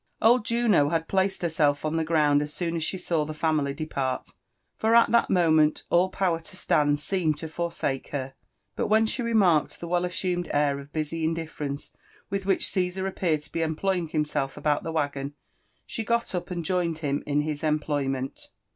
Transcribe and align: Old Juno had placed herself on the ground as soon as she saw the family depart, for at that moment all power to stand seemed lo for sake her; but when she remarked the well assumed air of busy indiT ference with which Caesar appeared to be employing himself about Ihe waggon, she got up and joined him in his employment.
Old 0.19 0.45
Juno 0.45 0.89
had 0.89 1.07
placed 1.07 1.43
herself 1.43 1.85
on 1.85 1.95
the 1.95 2.03
ground 2.03 2.41
as 2.41 2.51
soon 2.51 2.75
as 2.75 2.83
she 2.83 2.97
saw 2.97 3.23
the 3.23 3.35
family 3.35 3.71
depart, 3.71 4.31
for 4.75 4.95
at 4.95 5.11
that 5.11 5.29
moment 5.29 5.83
all 5.91 6.09
power 6.09 6.39
to 6.39 6.57
stand 6.57 6.99
seemed 6.99 7.43
lo 7.43 7.47
for 7.47 7.71
sake 7.71 8.07
her; 8.07 8.33
but 8.75 8.87
when 8.87 9.05
she 9.05 9.21
remarked 9.21 9.79
the 9.79 9.87
well 9.87 10.03
assumed 10.03 10.49
air 10.51 10.79
of 10.79 10.91
busy 10.91 11.23
indiT 11.23 11.51
ference 11.51 11.91
with 12.31 12.47
which 12.47 12.67
Caesar 12.69 13.05
appeared 13.05 13.43
to 13.43 13.51
be 13.51 13.61
employing 13.61 14.07
himself 14.09 14.57
about 14.57 14.83
Ihe 14.87 14.91
waggon, 14.91 15.33
she 15.85 16.03
got 16.03 16.33
up 16.33 16.49
and 16.49 16.65
joined 16.65 16.97
him 17.05 17.21
in 17.27 17.41
his 17.41 17.63
employment. 17.63 18.49